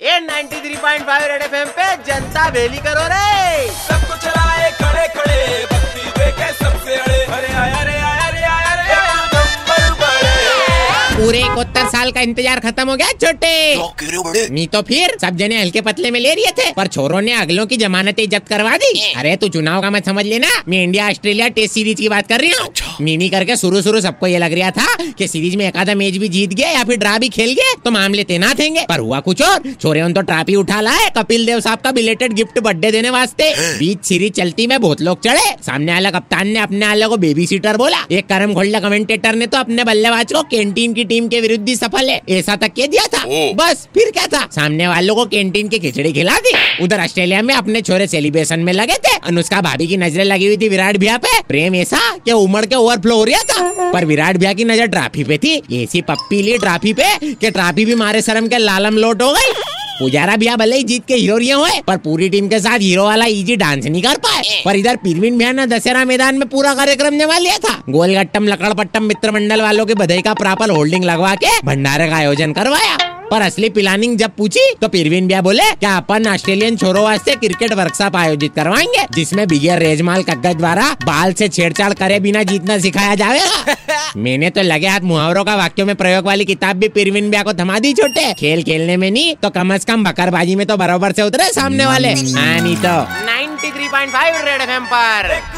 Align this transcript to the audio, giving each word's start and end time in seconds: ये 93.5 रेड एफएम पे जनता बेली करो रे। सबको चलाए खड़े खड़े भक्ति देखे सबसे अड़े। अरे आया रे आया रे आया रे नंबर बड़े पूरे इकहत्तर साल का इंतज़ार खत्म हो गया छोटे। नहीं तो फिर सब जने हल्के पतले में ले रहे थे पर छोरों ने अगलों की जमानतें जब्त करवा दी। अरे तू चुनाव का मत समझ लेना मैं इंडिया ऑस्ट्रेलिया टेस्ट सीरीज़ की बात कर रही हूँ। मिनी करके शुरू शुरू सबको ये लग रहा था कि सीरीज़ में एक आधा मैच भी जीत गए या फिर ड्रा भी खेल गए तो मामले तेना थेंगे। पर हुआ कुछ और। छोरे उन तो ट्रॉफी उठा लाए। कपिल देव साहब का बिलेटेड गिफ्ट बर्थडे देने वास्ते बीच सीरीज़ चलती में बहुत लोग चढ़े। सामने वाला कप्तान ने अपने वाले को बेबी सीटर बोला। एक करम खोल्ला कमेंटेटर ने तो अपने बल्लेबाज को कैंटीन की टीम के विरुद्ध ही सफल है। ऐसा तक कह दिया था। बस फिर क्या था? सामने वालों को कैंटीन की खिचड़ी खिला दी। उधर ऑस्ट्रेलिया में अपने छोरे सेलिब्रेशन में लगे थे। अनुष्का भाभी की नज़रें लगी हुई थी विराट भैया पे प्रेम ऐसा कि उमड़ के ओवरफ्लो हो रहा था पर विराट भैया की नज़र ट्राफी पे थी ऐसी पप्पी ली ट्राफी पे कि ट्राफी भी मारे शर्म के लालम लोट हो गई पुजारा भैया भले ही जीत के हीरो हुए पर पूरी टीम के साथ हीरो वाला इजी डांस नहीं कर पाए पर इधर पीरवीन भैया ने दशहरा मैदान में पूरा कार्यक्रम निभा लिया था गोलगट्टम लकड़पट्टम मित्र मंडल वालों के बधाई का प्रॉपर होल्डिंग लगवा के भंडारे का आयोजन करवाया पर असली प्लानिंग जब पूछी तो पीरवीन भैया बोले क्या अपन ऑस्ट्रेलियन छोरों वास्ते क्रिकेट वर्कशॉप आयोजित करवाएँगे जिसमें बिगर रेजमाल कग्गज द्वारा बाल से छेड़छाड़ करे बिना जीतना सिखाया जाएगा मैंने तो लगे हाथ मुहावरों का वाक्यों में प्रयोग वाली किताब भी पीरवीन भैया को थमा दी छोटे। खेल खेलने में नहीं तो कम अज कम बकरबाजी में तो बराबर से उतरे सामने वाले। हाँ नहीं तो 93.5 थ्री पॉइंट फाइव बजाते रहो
ये 0.00 0.18
93.5 0.20 1.22
रेड 1.28 1.42
एफएम 1.42 1.68
पे 1.76 1.84
जनता 2.06 2.42
बेली 2.50 2.78
करो 2.82 3.06
रे। 3.12 3.68
सबको 3.68 4.16
चलाए 4.16 4.70
खड़े 4.72 5.06
खड़े 5.14 5.38
भक्ति 5.72 6.04
देखे 6.18 6.52
सबसे 6.54 6.96
अड़े। 6.96 7.24
अरे 7.36 7.48
आया 7.54 7.82
रे 7.82 7.96
आया 8.00 8.28
रे 8.28 8.42
आया 8.48 8.74
रे 8.74 8.84
नंबर 9.08 9.90
बड़े 10.02 11.16
पूरे 11.16 11.38
इकहत्तर 11.40 11.88
साल 11.88 12.10
का 12.12 12.20
इंतज़ार 12.20 12.60
खत्म 12.60 12.88
हो 12.90 12.96
गया 12.96 13.08
छोटे। 13.14 13.50
नहीं 14.50 14.68
तो 14.68 14.82
फिर 14.82 15.16
सब 15.20 15.36
जने 15.36 15.60
हल्के 15.60 15.80
पतले 15.90 16.10
में 16.10 16.20
ले 16.20 16.34
रहे 16.34 16.52
थे 16.58 16.70
पर 16.74 16.86
छोरों 16.88 17.20
ने 17.20 17.32
अगलों 17.40 17.66
की 17.66 17.76
जमानतें 17.76 18.28
जब्त 18.28 18.48
करवा 18.48 18.76
दी। 18.76 18.92
अरे 19.14 19.36
तू 19.36 19.48
चुनाव 19.48 19.82
का 19.82 19.90
मत 19.90 20.04
समझ 20.06 20.24
लेना 20.26 20.62
मैं 20.68 20.82
इंडिया 20.84 21.08
ऑस्ट्रेलिया 21.08 21.48
टेस्ट 21.58 21.74
सीरीज़ 21.74 21.98
की 21.98 22.08
बात 22.08 22.28
कर 22.28 22.40
रही 22.40 22.50
हूँ। 22.50 22.68
मिनी 23.00 23.28
करके 23.28 23.56
शुरू 23.56 23.82
शुरू 23.82 24.00
सबको 24.00 24.26
ये 24.26 24.38
लग 24.38 24.52
रहा 24.52 24.70
था 24.70 24.86
कि 25.12 25.28
सीरीज़ 25.28 25.56
में 25.56 25.66
एक 25.68 25.76
आधा 25.76 25.94
मैच 25.94 26.16
भी 26.16 26.28
जीत 26.28 26.54
गए 26.54 26.72
या 26.74 26.84
फिर 26.84 26.96
ड्रा 26.96 27.16
भी 27.18 27.28
खेल 27.28 27.52
गए 27.54 27.74
तो 27.84 27.90
मामले 27.90 28.24
तेना 28.24 28.52
थेंगे। 28.58 28.84
पर 28.88 28.98
हुआ 28.98 29.20
कुछ 29.20 29.42
और। 29.42 29.72
छोरे 29.72 30.02
उन 30.02 30.12
तो 30.12 30.22
ट्रॉफी 30.22 30.54
उठा 30.54 30.80
लाए। 30.80 31.08
कपिल 31.18 31.46
देव 31.46 31.60
साहब 31.60 31.78
का 31.78 31.92
बिलेटेड 31.92 32.32
गिफ्ट 32.32 32.58
बर्थडे 32.58 32.90
देने 32.92 33.10
वास्ते 33.10 33.50
बीच 33.78 34.04
सीरीज़ 34.04 34.32
चलती 34.32 34.66
में 34.66 34.80
बहुत 34.80 35.00
लोग 35.00 35.22
चढ़े। 35.24 35.50
सामने 35.62 35.92
वाला 35.92 36.10
कप्तान 36.10 36.48
ने 36.48 36.58
अपने 36.58 36.86
वाले 36.86 37.06
को 37.06 37.16
बेबी 37.16 37.46
सीटर 37.46 37.76
बोला। 37.76 38.04
एक 38.12 38.26
करम 38.26 38.54
खोल्ला 38.54 38.80
कमेंटेटर 38.80 39.34
ने 39.34 39.46
तो 39.46 39.58
अपने 39.58 39.84
बल्लेबाज 39.84 40.32
को 40.32 40.42
कैंटीन 40.50 40.94
की 40.94 41.04
टीम 41.04 41.28
के 41.28 41.40
विरुद्ध 41.40 41.68
ही 41.68 41.76
सफल 41.76 42.10
है। 42.10 42.20
ऐसा 42.30 42.56
तक 42.56 42.72
कह 42.76 42.86
दिया 42.86 43.06
था। 43.08 43.24
बस 43.54 43.86
फिर 43.94 44.10
क्या 44.10 44.26
था? 44.26 44.46
सामने 44.54 44.88
वालों 44.88 45.14
को 45.14 45.24
कैंटीन 45.26 45.68
की 45.68 45.78
खिचड़ी 45.78 46.12
खिला 46.12 46.38
दी। 46.38 46.52
उधर 46.84 47.00
ऑस्ट्रेलिया 47.00 47.42
में 47.42 47.54
अपने 47.54 47.80
छोरे 47.80 48.06
सेलिब्रेशन 48.06 48.60
में 48.60 48.72
लगे 48.72 48.94
थे। 49.04 49.16
अनुष्का 49.24 49.60
भाभी 49.60 49.86
की 49.86 49.96
नज़रें 49.96 50.24
लगी 50.24 50.46
हुई 50.46 50.56
थी 50.56 50.68
विराट 50.68 50.96
भैया 50.96 51.16
पे 51.24 51.40
प्रेम 51.48 51.74
ऐसा 51.74 52.00
कि 52.24 52.32
उमड़ 52.32 52.64
के 52.66 52.74
ओवरफ्लो 52.74 53.16
हो 53.16 53.24
रहा 53.24 53.42
था 53.52 53.90
पर 53.92 54.04
विराट 54.06 54.36
भैया 54.36 54.52
की 54.52 54.64
नज़र 54.64 54.86
ट्राफी 54.88 55.24
पे 55.24 55.38
थी 55.44 55.56
ऐसी 55.82 56.02
पप्पी 56.10 56.42
ली 56.42 56.58
ट्राफी 56.58 56.92
पे 57.00 57.16
कि 57.34 57.50
ट्राफी 57.50 57.84
भी 57.84 57.94
मारे 58.04 58.22
शर्म 58.22 58.48
के 58.48 58.58
लालम 58.58 58.96
लोट 59.04 59.22
हो 59.22 59.32
गई 59.32 59.52
पुजारा 59.98 60.36
भैया 60.36 60.54
भले 60.56 60.76
ही 60.76 60.82
जीत 60.88 61.04
के 61.06 61.14
हीरो 61.14 61.36
हुए 61.58 61.80
पर 61.86 61.96
पूरी 62.04 62.28
टीम 62.30 62.48
के 62.48 62.58
साथ 62.60 62.78
हीरो 62.78 63.04
वाला 63.04 63.24
इजी 63.38 63.56
डांस 63.62 63.84
नहीं 63.84 64.02
कर 64.02 64.18
पाए 64.26 64.62
पर 64.64 64.76
इधर 64.76 64.96
पीरवीन 65.04 65.38
भैया 65.38 65.52
ने 65.52 65.66
दशहरा 65.74 66.04
मैदान 66.12 66.38
में 66.38 66.48
पूरा 66.48 66.74
कार्यक्रम 66.74 67.14
निभा 67.14 67.38
लिया 67.38 67.58
था 67.66 67.74
गोलगट्टम 67.88 68.46
लकड़पट्टम 68.48 69.02
मित्र 69.04 69.30
मंडल 69.32 69.62
वालों 69.62 69.86
के 69.86 69.94
बधाई 70.04 70.22
का 70.22 70.34
प्रॉपर 70.42 70.70
होल्डिंग 70.70 71.04
लगवा 71.04 71.34
के 71.44 71.58
भंडारे 71.66 72.08
का 72.10 72.16
आयोजन 72.16 72.52
करवाया 72.52 72.96
पर 73.30 73.42
असली 73.42 73.68
प्लानिंग 73.68 74.16
जब 74.18 74.30
पूछी 74.36 74.74
तो 74.80 74.88
पीरवीन 74.88 75.26
भैया 75.28 75.40
बोले 75.42 75.70
क्या 75.74 75.96
अपन 75.96 76.26
ऑस्ट्रेलियन 76.26 76.76
छोरों 76.76 77.04
वास्ते 77.04 77.34
क्रिकेट 77.34 77.72
वर्कशॉप 77.72 78.16
आयोजित 78.16 78.54
करवाएँगे 78.54 79.06
जिसमें 79.14 79.48
बिगर 79.48 79.78
रेजमाल 79.78 80.22
कग्गज 80.22 80.56
द्वारा 80.56 80.92
बाल 81.04 81.32
से 81.32 81.48
छेड़छाड़ 81.48 81.92
करे 81.94 82.20
बिना 82.20 82.42
जीतना 82.42 82.78
सिखाया 82.78 83.14
जाएगा 83.14 83.76
मैंने 84.16 84.50
तो 84.50 84.62
लगे 84.62 84.86
हाथ 84.86 85.00
मुहावरों 85.00 85.44
का 85.44 85.56
वाक्यों 85.56 85.86
में 85.86 85.96
प्रयोग 85.96 86.24
वाली 86.24 86.44
किताब 86.44 86.76
भी 86.76 86.88
पीरवीन 86.88 87.30
भैया 87.30 87.42
को 87.42 87.52
थमा 87.52 87.78
दी 87.78 87.92
छोटे। 87.92 88.32
खेल 88.34 88.62
खेलने 88.62 88.96
में 88.96 89.10
नहीं 89.10 89.34
तो 89.34 89.50
कम 89.50 89.74
अज 89.74 89.84
कम 89.84 90.04
बकरबाजी 90.04 90.54
में 90.54 90.66
तो 90.66 90.76
बराबर 90.76 91.12
से 91.12 91.22
उतरे 91.22 91.52
सामने 91.52 91.86
वाले। 91.86 92.08
हाँ 92.08 92.60
नहीं 92.60 92.76
तो 92.76 92.96
93.5 93.28 93.76
थ्री 93.76 93.88
पॉइंट 93.88 94.12
फाइव 94.12 94.34
बजाते 94.34 95.28
रहो 95.28 95.57